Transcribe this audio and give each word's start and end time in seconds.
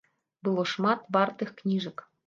Было 0.47 0.65
шмат 0.73 1.05
вартых 1.19 1.57
кніжак. 1.61 2.09